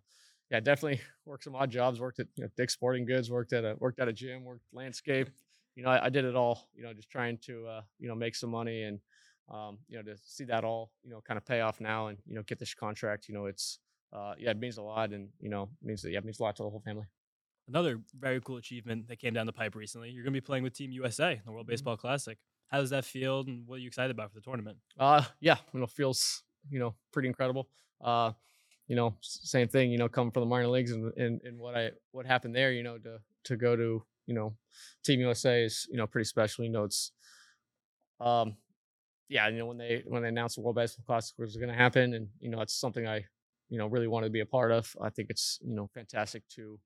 yeah, 0.50 0.58
definitely 0.58 1.00
worked 1.24 1.44
some 1.44 1.54
odd 1.54 1.70
jobs. 1.70 2.00
Worked 2.00 2.18
at 2.18 2.26
you 2.34 2.42
know, 2.42 2.50
Dick's 2.56 2.72
Sporting 2.72 3.04
Goods. 3.04 3.30
Worked 3.30 3.52
at 3.52 3.64
a 3.64 3.76
worked 3.78 4.00
at 4.00 4.08
a 4.08 4.12
gym. 4.12 4.44
Worked 4.44 4.64
landscape. 4.72 5.30
You 5.76 5.84
know, 5.84 5.90
I, 5.90 6.06
I 6.06 6.08
did 6.08 6.24
it 6.24 6.34
all. 6.34 6.68
You 6.74 6.82
know, 6.82 6.92
just 6.92 7.10
trying 7.10 7.38
to 7.46 7.64
uh, 7.68 7.82
you 8.00 8.08
know 8.08 8.16
make 8.16 8.34
some 8.34 8.50
money 8.50 8.82
and 8.82 8.98
um, 9.52 9.78
you 9.88 9.96
know 9.96 10.02
to 10.02 10.16
see 10.24 10.44
that 10.44 10.64
all 10.64 10.90
you 11.04 11.10
know 11.10 11.20
kind 11.20 11.38
of 11.38 11.44
pay 11.44 11.60
off 11.60 11.80
now 11.80 12.08
and 12.08 12.18
you 12.26 12.34
know 12.34 12.42
get 12.42 12.58
this 12.58 12.74
contract. 12.74 13.28
You 13.28 13.34
know, 13.34 13.46
it's 13.46 13.78
uh, 14.12 14.34
yeah, 14.38 14.50
it 14.50 14.58
means 14.58 14.78
a 14.78 14.82
lot 14.82 15.12
and 15.12 15.28
you 15.40 15.48
know 15.48 15.64
it 15.82 15.86
means 15.86 16.04
yeah, 16.04 16.18
it 16.18 16.24
means 16.24 16.40
a 16.40 16.42
lot 16.42 16.56
to 16.56 16.62
the 16.64 16.70
whole 16.70 16.80
family. 16.80 17.06
Another 17.68 18.00
very 18.18 18.40
cool 18.40 18.56
achievement 18.56 19.06
that 19.08 19.20
came 19.20 19.34
down 19.34 19.46
the 19.46 19.52
pipe 19.52 19.76
recently. 19.76 20.10
You're 20.10 20.24
going 20.24 20.34
to 20.34 20.40
be 20.40 20.44
playing 20.44 20.64
with 20.64 20.74
Team 20.74 20.90
USA 20.90 21.32
in 21.34 21.42
the 21.46 21.52
World 21.52 21.66
Mhm. 21.66 21.70
Baseball 21.70 21.96
Classic. 21.96 22.36
How 22.68 22.80
does 22.80 22.90
that 22.90 23.04
feel, 23.04 23.40
and 23.40 23.66
what 23.68 23.76
are 23.76 23.78
you 23.78 23.86
excited 23.86 24.10
about 24.10 24.30
for 24.30 24.34
the 24.34 24.40
tournament? 24.40 24.78
Uh, 24.98 25.22
yeah, 25.40 25.58
you 25.72 25.80
know, 25.80 25.86
feels 25.86 26.42
you 26.70 26.78
know 26.80 26.94
pretty 27.12 27.28
incredible. 27.28 27.68
Uh, 28.00 28.32
you 28.88 28.96
know, 28.96 29.14
same 29.20 29.68
thing. 29.68 29.92
You 29.92 29.98
know, 29.98 30.08
coming 30.08 30.32
from 30.32 30.40
the 30.42 30.46
minor 30.48 30.68
leagues 30.68 30.90
and, 30.92 31.12
and 31.16 31.40
and 31.42 31.58
what 31.58 31.76
I 31.76 31.92
what 32.10 32.26
happened 32.26 32.54
there. 32.54 32.72
You 32.72 32.82
know, 32.82 32.98
to 32.98 33.20
to 33.44 33.56
go 33.56 33.76
to 33.76 34.02
you 34.26 34.34
know 34.34 34.56
Team 35.04 35.20
USA 35.20 35.62
is 35.64 35.86
you 35.90 35.96
know 35.98 36.06
pretty 36.06 36.24
special. 36.26 36.64
You 36.64 36.70
know, 36.70 36.84
it's 36.84 37.12
um, 38.20 38.56
yeah. 39.28 39.48
You 39.48 39.58
know, 39.58 39.66
when 39.66 39.78
they 39.78 40.02
when 40.06 40.22
they 40.22 40.28
announced 40.28 40.56
the 40.56 40.62
World 40.62 40.76
Baseball 40.76 41.04
Classic 41.06 41.36
was 41.38 41.56
going 41.56 41.68
to 41.68 41.74
happen, 41.74 42.14
and 42.14 42.28
you 42.40 42.50
know, 42.50 42.60
it's 42.60 42.74
something 42.74 43.06
I 43.06 43.24
you 43.68 43.78
know 43.78 43.86
really 43.86 44.08
wanted 44.08 44.26
to 44.26 44.32
be 44.32 44.40
a 44.40 44.46
part 44.46 44.72
of. 44.72 44.94
I 45.00 45.10
think 45.10 45.30
it's 45.30 45.58
you 45.62 45.74
know 45.74 45.88
fantastic 45.94 46.46
to 46.56 46.78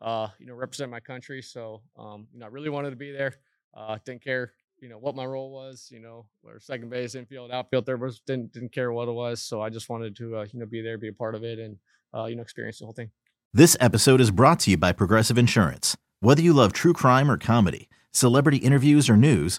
uh 0.00 0.28
you 0.38 0.46
know 0.46 0.54
represent 0.54 0.90
my 0.90 1.00
country. 1.00 1.42
So 1.42 1.82
um, 1.98 2.28
you 2.32 2.40
know, 2.40 2.46
I 2.46 2.48
really 2.48 2.70
wanted 2.70 2.90
to 2.90 2.96
be 2.96 3.12
there. 3.12 3.34
Uh, 3.76 3.98
didn't 4.04 4.24
care 4.24 4.52
you 4.80 4.88
know 4.88 4.98
what 4.98 5.14
my 5.14 5.24
role 5.24 5.50
was, 5.50 5.88
you 5.90 6.00
know, 6.00 6.26
or 6.44 6.60
second 6.60 6.90
base, 6.90 7.14
infield, 7.14 7.50
outfield, 7.50 7.86
third 7.86 8.00
base, 8.00 8.20
didn't 8.26 8.52
didn't 8.52 8.72
care 8.72 8.92
what 8.92 9.08
it 9.08 9.12
was. 9.12 9.42
So 9.42 9.60
I 9.60 9.70
just 9.70 9.88
wanted 9.88 10.16
to 10.16 10.38
uh, 10.38 10.46
you 10.52 10.60
know 10.60 10.66
be 10.66 10.80
there, 10.80 10.98
be 10.98 11.08
a 11.08 11.12
part 11.12 11.34
of 11.34 11.44
it, 11.44 11.58
and 11.58 11.76
uh, 12.14 12.24
you 12.26 12.36
know 12.36 12.42
experience 12.42 12.78
the 12.78 12.86
whole 12.86 12.94
thing. 12.94 13.10
This 13.52 13.76
episode 13.80 14.20
is 14.20 14.30
brought 14.30 14.60
to 14.60 14.70
you 14.70 14.76
by 14.76 14.92
Progressive 14.92 15.38
Insurance. 15.38 15.96
Whether 16.20 16.42
you 16.42 16.52
love 16.52 16.72
true 16.72 16.92
crime 16.92 17.30
or 17.30 17.38
comedy, 17.38 17.88
celebrity 18.12 18.58
interviews 18.58 19.08
or 19.08 19.16
news, 19.16 19.58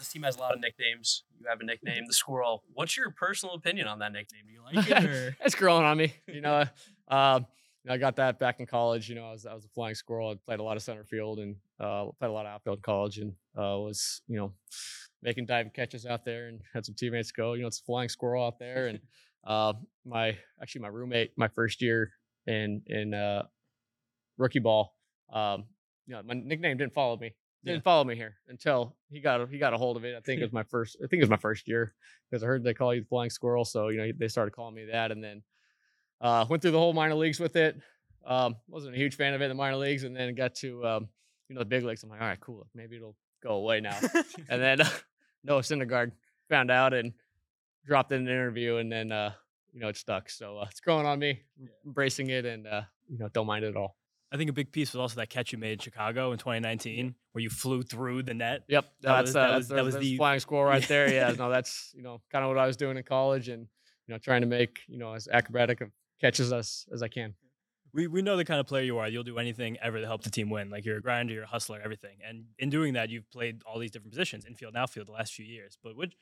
This 0.00 0.08
team 0.08 0.22
has 0.22 0.36
a 0.36 0.40
lot 0.40 0.54
of 0.54 0.60
nicknames. 0.60 1.24
You 1.38 1.46
have 1.46 1.60
a 1.60 1.64
nickname, 1.64 2.04
the 2.06 2.14
Squirrel. 2.14 2.64
What's 2.72 2.96
your 2.96 3.10
personal 3.10 3.54
opinion 3.54 3.86
on 3.86 3.98
that 3.98 4.12
nickname? 4.12 4.44
Do 4.46 4.52
you 4.54 4.62
like 4.64 4.90
it? 4.90 5.04
Or? 5.04 5.36
it's 5.44 5.54
growing 5.54 5.84
on 5.84 5.98
me. 5.98 6.14
You 6.26 6.40
know, 6.40 6.64
um, 7.08 7.46
I 7.86 7.98
got 7.98 8.16
that 8.16 8.38
back 8.38 8.60
in 8.60 8.66
college. 8.66 9.10
You 9.10 9.16
know, 9.16 9.26
I 9.26 9.32
was 9.32 9.44
I 9.44 9.52
was 9.52 9.66
a 9.66 9.68
flying 9.68 9.94
squirrel. 9.94 10.30
I 10.30 10.34
played 10.46 10.58
a 10.58 10.62
lot 10.62 10.78
of 10.78 10.82
center 10.82 11.04
field 11.04 11.38
and 11.38 11.56
uh, 11.78 12.06
played 12.18 12.28
a 12.28 12.32
lot 12.32 12.46
of 12.46 12.52
outfield 12.52 12.78
in 12.78 12.82
college, 12.82 13.18
and 13.18 13.32
uh, 13.54 13.76
was 13.76 14.22
you 14.26 14.38
know 14.38 14.54
making 15.22 15.44
diving 15.44 15.72
catches 15.72 16.06
out 16.06 16.24
there, 16.24 16.48
and 16.48 16.62
had 16.72 16.86
some 16.86 16.94
teammates 16.94 17.30
go. 17.30 17.52
You 17.52 17.62
know, 17.62 17.68
it's 17.68 17.80
a 17.80 17.84
flying 17.84 18.08
squirrel 18.08 18.46
out 18.46 18.58
there, 18.58 18.86
and 18.86 19.00
uh, 19.44 19.74
my 20.06 20.34
actually 20.62 20.80
my 20.80 20.88
roommate 20.88 21.32
my 21.36 21.48
first 21.48 21.82
year 21.82 22.10
in 22.46 22.80
in 22.86 23.12
uh, 23.12 23.42
rookie 24.38 24.60
ball. 24.60 24.94
Um, 25.30 25.64
you 26.06 26.14
know, 26.14 26.22
my 26.24 26.32
nickname 26.34 26.78
didn't 26.78 26.94
follow 26.94 27.18
me. 27.18 27.34
Didn't 27.64 27.78
Yeah. 27.78 27.82
follow 27.82 28.04
me 28.04 28.14
here 28.16 28.36
until 28.48 28.96
he 29.10 29.20
got 29.20 29.40
a, 29.42 29.46
he 29.46 29.58
got 29.58 29.74
a 29.74 29.76
hold 29.76 29.96
of 29.98 30.04
it. 30.04 30.16
I 30.16 30.20
think 30.20 30.40
it 30.40 30.44
was 30.44 30.52
my 30.60 30.62
first. 30.62 30.96
I 30.98 31.06
think 31.06 31.20
it 31.20 31.24
was 31.24 31.30
my 31.30 31.36
first 31.36 31.68
year 31.68 31.94
because 32.30 32.42
I 32.42 32.46
heard 32.46 32.64
they 32.64 32.72
call 32.74 32.94
you 32.94 33.00
the 33.02 33.06
flying 33.06 33.30
squirrel. 33.30 33.64
So 33.64 33.88
you 33.88 33.98
know 33.98 34.10
they 34.16 34.28
started 34.28 34.52
calling 34.52 34.74
me 34.74 34.86
that, 34.86 35.10
and 35.12 35.22
then 35.22 35.42
uh, 36.20 36.46
went 36.48 36.62
through 36.62 36.70
the 36.72 36.78
whole 36.78 36.92
minor 36.92 37.14
leagues 37.14 37.38
with 37.40 37.56
it. 37.56 37.78
Um, 38.24 38.56
wasn't 38.68 38.94
a 38.94 38.98
huge 38.98 39.14
fan 39.16 39.34
of 39.34 39.40
it 39.40 39.44
in 39.44 39.50
the 39.50 39.54
minor 39.54 39.76
leagues, 39.76 40.04
and 40.04 40.14
then 40.16 40.34
got 40.34 40.54
to 40.56 40.86
um, 40.86 41.08
you 41.48 41.54
know 41.54 41.60
the 41.60 41.64
big 41.66 41.84
leagues. 41.84 42.02
I'm 42.02 42.10
like, 42.10 42.20
all 42.20 42.26
right, 42.28 42.40
cool. 42.40 42.66
Maybe 42.74 42.96
it'll 42.96 43.16
go 43.42 43.52
away 43.56 43.80
now. 43.80 43.98
and 44.48 44.60
then 44.62 44.80
Noah 45.44 45.60
Syndergaard 45.62 46.12
found 46.48 46.70
out 46.70 46.92
and 46.94 47.12
dropped 47.86 48.12
in 48.12 48.22
an 48.22 48.28
interview, 48.28 48.76
and 48.76 48.90
then 48.90 49.12
uh, 49.12 49.32
you 49.72 49.80
know 49.80 49.88
it 49.88 49.96
stuck. 49.96 50.30
So 50.30 50.58
uh, 50.58 50.66
it's 50.70 50.80
growing 50.80 51.06
on 51.06 51.18
me, 51.18 51.40
embracing 51.84 52.30
it, 52.30 52.44
and 52.46 52.66
uh, 52.66 52.82
you 53.08 53.18
know 53.18 53.28
don't 53.28 53.46
mind 53.46 53.64
it 53.64 53.68
at 53.68 53.76
all. 53.76 53.96
I 54.32 54.36
think 54.36 54.48
a 54.48 54.52
big 54.52 54.70
piece 54.72 54.92
was 54.92 55.00
also 55.00 55.16
that 55.16 55.28
catch 55.30 55.50
you 55.52 55.58
made 55.58 55.72
in 55.72 55.78
Chicago 55.80 56.30
in 56.32 56.38
2019, 56.38 57.14
where 57.32 57.42
you 57.42 57.50
flew 57.50 57.82
through 57.82 58.22
the 58.22 58.34
net. 58.34 58.62
Yep, 58.68 58.84
That 59.02 59.08
that's 59.16 59.28
was- 59.30 59.36
uh, 59.36 59.48
that 59.48 59.56
was- 59.56 59.68
that 59.68 59.84
was 59.84 59.96
the- 59.98 60.16
flying 60.16 60.40
squirrel 60.40 60.64
right 60.64 60.86
there. 60.86 61.08
Yeah, 61.12 61.32
no, 61.32 61.50
that's 61.50 61.92
you 61.94 62.02
know 62.02 62.20
kind 62.30 62.44
of 62.44 62.48
what 62.48 62.58
I 62.58 62.66
was 62.66 62.76
doing 62.76 62.96
in 62.96 63.02
college, 63.02 63.48
and 63.48 63.62
you 64.06 64.14
know 64.14 64.18
trying 64.18 64.42
to 64.42 64.46
make 64.46 64.80
you 64.88 64.98
know 64.98 65.12
as 65.14 65.26
acrobatic 65.28 65.80
of 65.80 65.90
catches 66.20 66.52
as 66.52 66.86
as 66.92 67.02
I 67.02 67.08
can. 67.08 67.34
We, 67.92 68.06
we 68.06 68.22
know 68.22 68.36
the 68.36 68.44
kind 68.44 68.60
of 68.60 68.68
player 68.68 68.84
you 68.84 68.98
are. 68.98 69.08
You'll 69.08 69.24
do 69.24 69.38
anything 69.38 69.76
ever 69.82 70.00
to 70.00 70.06
help 70.06 70.22
the 70.22 70.30
team 70.30 70.48
win. 70.48 70.70
Like 70.70 70.84
you're 70.84 70.98
a 70.98 71.02
grinder, 71.02 71.34
you're 71.34 71.42
a 71.42 71.48
hustler, 71.48 71.80
everything. 71.82 72.18
And 72.24 72.44
in 72.56 72.70
doing 72.70 72.92
that, 72.92 73.10
you've 73.10 73.28
played 73.32 73.62
all 73.66 73.80
these 73.80 73.90
different 73.90 74.12
positions, 74.12 74.44
infield 74.46 74.74
and 74.74 74.80
outfield, 74.80 75.08
the 75.08 75.12
last 75.12 75.32
few 75.34 75.44
years. 75.44 75.76
But 75.82 75.96
which, 75.96 76.14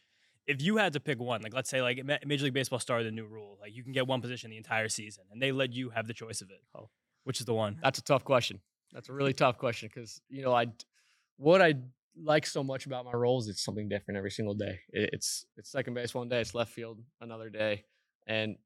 if 0.47 0.63
you 0.63 0.79
had 0.79 0.95
to 0.95 1.01
pick 1.01 1.21
one, 1.21 1.43
like 1.43 1.53
let's 1.53 1.69
say 1.69 1.83
like 1.83 2.03
Major 2.25 2.45
League 2.45 2.55
Baseball 2.55 2.79
started 2.79 3.07
a 3.07 3.11
new 3.11 3.27
rule, 3.27 3.59
like 3.61 3.75
you 3.77 3.83
can 3.85 3.93
get 3.93 4.07
one 4.07 4.23
position 4.23 4.49
the 4.49 4.57
entire 4.57 4.89
season, 4.89 5.25
and 5.31 5.43
they 5.43 5.53
let 5.53 5.75
you 5.75 5.91
have 5.91 6.07
the 6.07 6.15
choice 6.15 6.41
of 6.41 6.49
it. 6.51 6.63
Oh. 6.75 6.89
Which 7.29 7.41
is 7.41 7.45
the 7.47 7.53
one? 7.53 7.77
That's 7.83 7.99
a 7.99 8.03
tough 8.03 8.25
question. 8.25 8.59
That's 8.95 9.11
a 9.11 9.13
really 9.13 9.35
tough 9.35 9.59
question 9.59 9.91
because 9.93 10.19
you 10.31 10.41
know 10.43 10.55
I, 10.55 10.69
what 11.37 11.61
I 11.61 11.75
like 12.17 12.47
so 12.47 12.65
much 12.65 12.87
about 12.87 13.05
my 13.05 13.13
roles, 13.13 13.49
it's 13.49 13.63
something 13.63 13.87
different 13.87 14.17
every 14.17 14.31
single 14.31 14.55
day. 14.55 14.81
It- 14.95 15.11
It's 15.13 15.45
it's 15.59 15.71
second 15.71 15.93
base 15.93 16.15
one 16.15 16.31
day, 16.31 16.41
it's 16.41 16.55
left 16.55 16.73
field 16.73 16.99
another 17.21 17.51
day, 17.51 17.85
and 18.27 18.57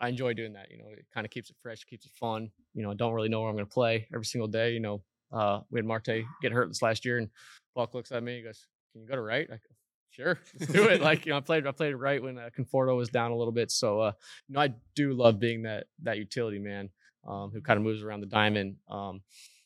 I 0.00 0.08
enjoy 0.08 0.32
doing 0.32 0.54
that. 0.54 0.70
You 0.70 0.78
know, 0.78 0.88
it 0.88 1.04
kind 1.12 1.26
of 1.26 1.30
keeps 1.30 1.50
it 1.50 1.56
fresh, 1.62 1.84
keeps 1.84 2.06
it 2.06 2.12
fun. 2.12 2.50
You 2.72 2.82
know, 2.82 2.92
I 2.92 2.94
don't 2.94 3.12
really 3.12 3.28
know 3.28 3.40
where 3.40 3.50
I'm 3.50 3.56
going 3.56 3.66
to 3.66 3.70
play 3.72 4.06
every 4.14 4.24
single 4.24 4.48
day. 4.48 4.72
You 4.72 4.80
know, 4.80 5.02
uh, 5.30 5.60
we 5.70 5.78
had 5.78 5.84
Marte 5.84 6.24
get 6.40 6.52
hurt 6.52 6.68
this 6.68 6.80
last 6.80 7.04
year, 7.04 7.18
and 7.18 7.28
Buck 7.74 7.92
looks 7.94 8.10
at 8.10 8.22
me, 8.22 8.36
he 8.36 8.42
goes, 8.42 8.66
"Can 8.92 9.02
you 9.02 9.06
go 9.08 9.16
to 9.16 9.20
right?" 9.20 9.46
I 9.50 9.56
go, 9.56 9.74
"Sure, 10.08 10.38
let's 10.60 10.72
do 10.72 10.88
it." 10.88 11.02
like 11.10 11.26
you 11.26 11.32
know, 11.32 11.36
I 11.36 11.40
played 11.40 11.66
I 11.66 11.72
played 11.72 11.92
right 11.94 12.22
when 12.22 12.38
uh, 12.38 12.48
Conforto 12.58 12.96
was 12.96 13.10
down 13.10 13.32
a 13.32 13.36
little 13.36 13.52
bit, 13.52 13.70
so 13.70 14.00
uh, 14.00 14.12
you 14.48 14.54
know, 14.54 14.60
I 14.62 14.72
do 14.94 15.12
love 15.12 15.38
being 15.38 15.62
that 15.64 15.88
that 16.02 16.16
utility 16.16 16.58
man 16.58 16.88
um, 17.26 17.50
who 17.52 17.60
kind 17.60 17.76
of 17.76 17.82
moves 17.84 18.02
around 18.02 18.20
the 18.20 18.26
diamond. 18.26 18.76
Um, 18.88 19.20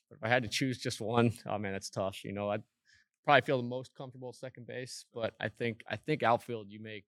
but 0.09 0.19
if 0.19 0.25
I 0.25 0.29
had 0.29 0.43
to 0.43 0.49
choose 0.49 0.79
just 0.79 1.01
one, 1.01 1.33
oh 1.47 1.59
man, 1.59 1.73
that's 1.73 1.91
tough. 1.91 2.25
You 2.25 2.33
know, 2.33 2.51
I'd 2.51 2.63
probably 3.25 3.43
feel 3.43 3.57
the 3.57 3.69
most 3.69 3.95
comfortable 3.95 4.29
at 4.29 4.37
second 4.37 4.67
base, 4.67 5.07
but 5.15 5.35
I 5.41 5.49
think 5.49 5.83
I 5.89 5.97
think 5.97 6.23
outfield 6.23 6.69
you 6.69 6.81
make 6.81 7.05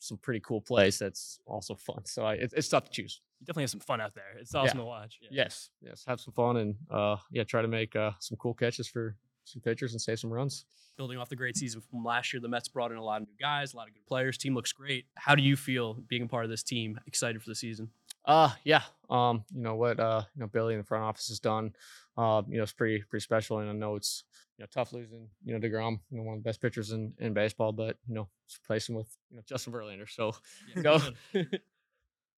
some 0.00 0.16
pretty 0.18 0.40
cool 0.40 0.60
plays. 0.60 0.98
That's 0.98 1.40
also 1.46 1.74
fun. 1.74 2.04
So 2.04 2.24
I, 2.24 2.34
it's 2.34 2.54
it's 2.54 2.68
tough 2.68 2.84
to 2.84 2.90
choose. 2.90 3.20
You 3.40 3.46
definitely 3.46 3.64
have 3.64 3.70
some 3.70 3.80
fun 3.80 4.00
out 4.00 4.14
there. 4.14 4.38
It's 4.38 4.54
awesome 4.54 4.78
to 4.78 4.84
watch. 4.84 5.18
Yeah. 5.22 5.28
Yes, 5.32 5.70
yes, 5.80 6.04
have 6.06 6.20
some 6.20 6.32
fun 6.32 6.56
and 6.56 6.74
uh, 6.90 7.16
yeah, 7.30 7.44
try 7.44 7.62
to 7.62 7.68
make 7.68 7.94
uh, 7.94 8.12
some 8.20 8.36
cool 8.38 8.54
catches 8.54 8.88
for 8.88 9.16
some 9.44 9.62
pitchers 9.62 9.92
and 9.92 10.00
save 10.00 10.18
some 10.18 10.32
runs. 10.32 10.66
Building 10.96 11.18
off 11.18 11.28
the 11.28 11.36
great 11.36 11.56
season 11.56 11.80
from 11.80 12.02
last 12.04 12.32
year, 12.32 12.40
the 12.40 12.48
Mets 12.48 12.68
brought 12.68 12.90
in 12.90 12.96
a 12.96 13.04
lot 13.04 13.22
of 13.22 13.28
new 13.28 13.34
guys, 13.40 13.72
a 13.72 13.76
lot 13.76 13.86
of 13.86 13.94
good 13.94 14.04
players. 14.06 14.36
Team 14.36 14.54
looks 14.54 14.72
great. 14.72 15.06
How 15.16 15.36
do 15.36 15.42
you 15.42 15.56
feel 15.56 15.94
being 16.08 16.22
a 16.22 16.26
part 16.26 16.44
of 16.44 16.50
this 16.50 16.64
team? 16.64 16.98
Excited 17.06 17.40
for 17.40 17.48
the 17.48 17.54
season? 17.54 17.90
Uh 18.28 18.50
yeah. 18.62 18.82
Um, 19.10 19.42
you 19.54 19.62
know 19.62 19.74
what 19.74 19.98
uh 19.98 20.22
you 20.36 20.40
know 20.40 20.46
Billy 20.48 20.74
in 20.74 20.80
the 20.80 20.84
front 20.86 21.02
office 21.02 21.28
has 21.28 21.40
done. 21.40 21.72
Uh, 22.16 22.42
you 22.48 22.58
know, 22.58 22.62
it's 22.62 22.72
pretty 22.72 23.02
pretty 23.08 23.22
special. 23.24 23.58
And 23.58 23.70
I 23.70 23.72
know 23.72 23.96
it's 23.96 24.24
you 24.58 24.62
know 24.62 24.68
tough 24.72 24.92
losing, 24.92 25.28
you 25.44 25.58
know, 25.58 25.66
DeGrom, 25.66 25.98
you 26.10 26.18
know, 26.18 26.24
one 26.24 26.36
of 26.36 26.42
the 26.42 26.48
best 26.48 26.60
pitchers 26.60 26.92
in, 26.92 27.14
in 27.18 27.32
baseball, 27.32 27.72
but 27.72 27.96
you 28.06 28.14
know, 28.14 28.28
replacing 28.62 28.94
with, 28.94 29.08
you 29.30 29.36
know, 29.36 29.42
Justin 29.46 29.72
Verlander. 29.72 30.08
So 30.08 30.34
you 30.76 30.82
go 30.82 31.00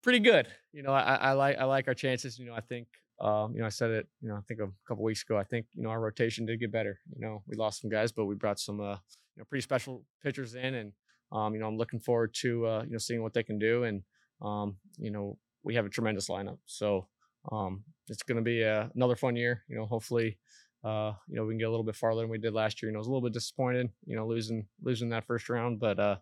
pretty 0.02 0.20
good. 0.20 0.46
You 0.72 0.82
know, 0.82 0.92
I, 0.92 1.00
I 1.00 1.14
I 1.16 1.32
like 1.32 1.58
I 1.58 1.64
like 1.64 1.88
our 1.88 1.94
chances. 1.94 2.38
You 2.38 2.46
know, 2.46 2.54
I 2.54 2.60
think 2.60 2.86
um, 3.20 3.52
you 3.54 3.60
know, 3.60 3.66
I 3.66 3.70
said 3.70 3.90
it, 3.90 4.06
you 4.22 4.28
know, 4.28 4.36
I 4.36 4.40
think 4.48 4.60
a 4.60 4.68
couple 4.88 5.04
weeks 5.04 5.22
ago. 5.22 5.36
I 5.36 5.44
think, 5.44 5.66
you 5.74 5.82
know, 5.82 5.90
our 5.90 6.00
rotation 6.00 6.46
did 6.46 6.58
get 6.60 6.72
better. 6.72 6.98
You 7.14 7.20
know, 7.20 7.42
we 7.46 7.56
lost 7.56 7.82
some 7.82 7.90
guys, 7.90 8.12
but 8.12 8.24
we 8.24 8.34
brought 8.34 8.58
some 8.60 8.80
uh, 8.80 8.96
you 9.34 9.38
know, 9.38 9.44
pretty 9.44 9.62
special 9.62 10.04
pitchers 10.22 10.54
in 10.54 10.74
and 10.74 10.92
um, 11.32 11.54
you 11.54 11.60
know, 11.60 11.66
I'm 11.68 11.76
looking 11.76 12.00
forward 12.00 12.32
to 12.40 12.66
uh, 12.66 12.82
you 12.84 12.92
know, 12.92 12.98
seeing 12.98 13.22
what 13.22 13.34
they 13.34 13.42
can 13.42 13.58
do 13.58 13.84
and 13.84 14.02
um, 14.40 14.76
you 14.98 15.10
know, 15.10 15.36
we 15.62 15.74
have 15.74 15.86
a 15.86 15.90
tremendous 15.90 16.28
lineup. 16.28 16.58
So 16.66 17.06
um, 17.50 17.84
it's 18.08 18.22
going 18.22 18.36
to 18.36 18.42
be 18.42 18.64
uh, 18.64 18.88
another 18.94 19.16
fun 19.16 19.36
year. 19.36 19.62
You 19.68 19.76
know, 19.76 19.86
hopefully, 19.86 20.38
uh, 20.84 21.12
you 21.28 21.36
know, 21.36 21.44
we 21.44 21.52
can 21.52 21.58
get 21.58 21.68
a 21.68 21.70
little 21.70 21.84
bit 21.84 21.96
farther 21.96 22.22
than 22.22 22.30
we 22.30 22.38
did 22.38 22.54
last 22.54 22.82
year. 22.82 22.90
You 22.90 22.94
know, 22.94 22.98
I 22.98 23.00
was 23.00 23.06
a 23.06 23.10
little 23.10 23.28
bit 23.28 23.34
disappointed, 23.34 23.90
you 24.06 24.16
know, 24.16 24.26
losing 24.26 24.66
losing 24.82 25.10
that 25.10 25.26
first 25.26 25.48
round, 25.48 25.78
but 25.78 25.98
uh, 25.98 26.16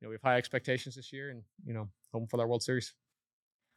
you 0.00 0.06
know, 0.06 0.10
we 0.10 0.14
have 0.14 0.22
high 0.22 0.36
expectations 0.36 0.96
this 0.96 1.12
year, 1.12 1.30
and 1.30 1.42
you 1.64 1.74
know, 1.74 1.88
hoping 2.12 2.28
for 2.28 2.36
that 2.38 2.46
World 2.46 2.62
Series. 2.62 2.94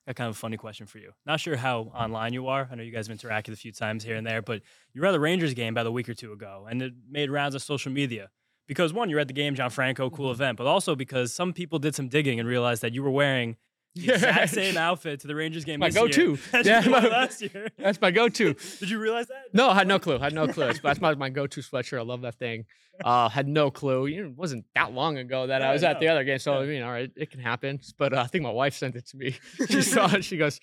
Got 0.08 0.16
kind 0.16 0.30
of 0.30 0.36
a 0.36 0.40
funny 0.40 0.58
question 0.58 0.88
for 0.88 0.98
you. 0.98 1.12
Not 1.26 1.40
sure 1.40 1.56
how 1.56 1.82
online 1.94 2.34
you 2.34 2.48
are. 2.48 2.68
I 2.72 2.76
know 2.76 2.84
you 2.84 2.92
guys 2.92 3.08
have 3.08 3.18
interacted 3.18 3.54
a 3.54 3.58
few 3.58 3.72
times 3.72 4.04
here 4.04 4.16
and 4.16 4.26
there, 4.26 4.42
but 4.42 4.62
you 4.94 5.02
were 5.02 5.08
at 5.08 5.12
the 5.12 5.20
Rangers 5.20 5.54
game 5.54 5.74
about 5.74 5.86
a 5.86 5.92
week 5.92 6.10
or 6.10 6.14
two 6.14 6.34
ago, 6.34 6.68
and 6.70 6.82
it 6.82 6.94
made 7.10 7.30
rounds 7.30 7.56
on 7.56 7.60
social 7.60 7.92
media. 7.92 8.30
Because 8.68 8.94
one, 8.94 9.10
you're 9.10 9.20
at 9.20 9.28
the 9.28 9.34
game, 9.34 9.56
John 9.56 9.72
Franco, 9.72 10.10
cool 10.12 10.32
event, 10.32 10.58
but 10.58 10.68
also 10.68 10.96
because 10.96 11.34
some 11.34 11.54
people 11.54 11.80
did 11.80 11.96
some 11.96 12.08
digging 12.08 12.40
and 12.40 12.48
realized 12.48 12.84
that 12.84 12.94
you 12.94 13.02
were 13.02 13.10
wearing 13.10 13.58
the 13.96 14.14
exact 14.14 14.50
same 14.54 14.78
outfit 14.78 15.20
to 15.22 15.28
the 15.28 15.36
Rangers 15.36 15.66
game. 15.66 15.80
My 15.80 15.90
go-to. 15.90 16.38
that 16.52 16.66
Yeah, 16.66 16.82
my- 16.88 17.00
last 17.08 17.42
year. 17.42 17.70
That's 17.78 18.00
my 18.02 18.12
go-to. 18.12 18.54
Did 18.80 18.90
you 18.90 19.00
realize 19.00 19.28
that? 19.28 19.46
No, 19.54 19.70
I 19.70 19.76
had 19.76 19.88
no 19.88 20.00
clue. 20.00 20.18
I 20.18 20.24
had 20.26 20.34
no 20.34 20.48
clue. 20.48 20.72
That's 20.74 21.02
my, 21.02 21.16
my 21.16 21.30
go-to 21.30 21.62
sweatshirt. 21.62 21.98
I 22.00 22.04
love 22.04 22.22
that 22.22 22.36
thing. 22.36 22.66
Uh, 23.04 23.30
had 23.30 23.48
no 23.48 23.72
clue. 23.72 24.08
It 24.08 24.36
wasn't 24.36 24.66
that 24.76 24.92
long 24.94 25.18
ago 25.18 25.48
that 25.48 25.62
I 25.62 25.68
Yeah, 25.68 25.72
was 25.74 25.84
at 25.84 26.00
the 26.00 26.10
other 26.10 26.24
game. 26.24 26.40
So 26.40 26.60
I 26.60 26.66
mean, 26.66 26.82
all 26.84 26.92
right, 26.92 27.10
it 27.16 27.32
can 27.32 27.40
happen. 27.40 27.80
But 27.98 28.14
uh, 28.14 28.22
I 28.22 28.28
think 28.28 28.44
my 28.44 28.52
wife 28.52 28.74
sent 28.74 28.96
it 28.96 29.08
to 29.08 29.18
me. 29.18 29.36
She 29.70 29.82
saw 29.82 30.14
it. 30.14 30.24
She 30.26 30.36
goes, 30.38 30.60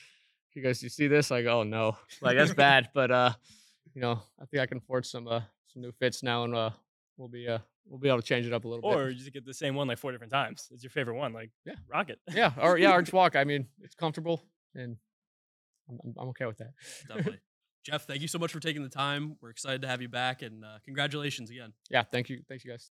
she 0.52 0.60
goes, 0.60 0.82
you 0.82 0.88
see 0.90 1.06
this? 1.08 1.30
I 1.32 1.42
go, 1.42 1.60
oh 1.60 1.62
no, 1.62 1.96
like 2.20 2.36
that's 2.36 2.52
bad. 2.52 2.90
But 2.92 3.10
uh, 3.10 3.32
you 3.94 4.02
know, 4.02 4.20
I 4.40 4.44
think 4.46 4.62
I 4.62 4.66
can 4.66 4.78
afford 4.78 5.06
some 5.06 5.26
uh 5.28 5.40
some 5.72 5.80
new 5.82 5.92
fits 5.92 6.22
now, 6.22 6.44
and 6.44 6.54
uh, 6.54 6.70
we'll 7.16 7.28
be 7.28 7.48
uh 7.48 7.58
we'll 7.88 7.98
be 7.98 8.08
able 8.08 8.20
to 8.20 8.26
change 8.26 8.46
it 8.46 8.52
up 8.52 8.64
a 8.64 8.68
little 8.68 8.84
Or 8.84 8.92
bit. 8.94 9.00
Or 9.02 9.10
you 9.10 9.16
just 9.16 9.32
get 9.32 9.44
the 9.46 9.54
same 9.54 9.74
one 9.74 9.88
like 9.88 9.98
four 9.98 10.12
different 10.12 10.32
times. 10.32 10.68
It's 10.72 10.82
your 10.82 10.90
favorite 10.90 11.16
one. 11.16 11.32
Like, 11.32 11.50
Yeah. 11.64 11.74
rock 11.88 12.10
it. 12.10 12.18
Yeah, 12.32 12.52
or 12.60 12.76
yeah, 12.78 12.92
or 12.92 13.00
just 13.02 13.12
walk. 13.20 13.36
I 13.36 13.44
mean, 13.44 13.66
it's 13.82 13.94
comfortable, 13.94 14.42
and 14.74 14.96
I'm, 15.88 15.98
I'm- 16.04 16.14
I'm 16.18 16.28
okay 16.28 16.46
with 16.46 16.58
that. 16.58 16.72
Definitely. 17.08 17.38
Jeff, 17.84 18.04
thank 18.04 18.20
you 18.20 18.26
so 18.26 18.40
much 18.40 18.50
for 18.52 18.58
taking 18.58 18.82
the 18.82 18.88
time. 18.88 19.36
We're 19.40 19.50
excited 19.50 19.82
to 19.82 19.88
have 19.88 20.02
you 20.02 20.08
back, 20.08 20.42
and 20.42 20.64
uh, 20.64 20.78
congratulations 20.84 21.50
again. 21.50 21.72
Yeah, 21.88 22.02
thank 22.02 22.28
you, 22.28 22.42
thanks 22.48 22.64
you 22.64 22.72
guys. 22.72 22.84